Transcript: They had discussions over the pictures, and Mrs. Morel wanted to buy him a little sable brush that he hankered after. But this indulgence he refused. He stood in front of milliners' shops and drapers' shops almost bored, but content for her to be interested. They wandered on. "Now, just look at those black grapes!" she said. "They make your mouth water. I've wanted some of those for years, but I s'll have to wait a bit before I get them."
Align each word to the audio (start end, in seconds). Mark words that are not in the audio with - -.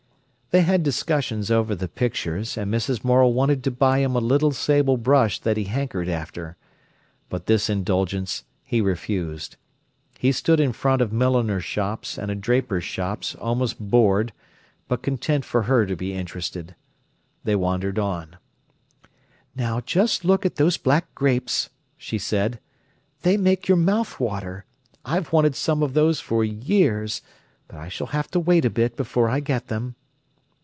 They 0.53 0.63
had 0.63 0.83
discussions 0.83 1.49
over 1.49 1.73
the 1.75 1.87
pictures, 1.87 2.57
and 2.57 2.69
Mrs. 2.69 3.05
Morel 3.05 3.31
wanted 3.31 3.63
to 3.63 3.71
buy 3.71 3.99
him 3.99 4.17
a 4.17 4.19
little 4.19 4.51
sable 4.51 4.97
brush 4.97 5.39
that 5.39 5.55
he 5.55 5.63
hankered 5.63 6.09
after. 6.09 6.57
But 7.29 7.45
this 7.45 7.69
indulgence 7.69 8.43
he 8.61 8.81
refused. 8.81 9.55
He 10.19 10.33
stood 10.33 10.59
in 10.59 10.73
front 10.73 11.01
of 11.01 11.13
milliners' 11.13 11.63
shops 11.63 12.17
and 12.17 12.41
drapers' 12.41 12.83
shops 12.83 13.33
almost 13.35 13.79
bored, 13.79 14.33
but 14.89 15.01
content 15.01 15.45
for 15.45 15.61
her 15.61 15.85
to 15.85 15.95
be 15.95 16.11
interested. 16.11 16.75
They 17.45 17.55
wandered 17.55 17.97
on. 17.97 18.35
"Now, 19.55 19.79
just 19.79 20.25
look 20.25 20.45
at 20.45 20.57
those 20.57 20.75
black 20.75 21.15
grapes!" 21.15 21.69
she 21.95 22.17
said. 22.17 22.59
"They 23.21 23.37
make 23.37 23.69
your 23.69 23.77
mouth 23.77 24.19
water. 24.19 24.65
I've 25.05 25.31
wanted 25.31 25.55
some 25.55 25.81
of 25.81 25.93
those 25.93 26.19
for 26.19 26.43
years, 26.43 27.21
but 27.69 27.77
I 27.77 27.87
s'll 27.87 28.07
have 28.09 28.29
to 28.31 28.39
wait 28.41 28.65
a 28.65 28.69
bit 28.69 28.97
before 28.97 29.29
I 29.29 29.39
get 29.39 29.67
them." 29.67 29.95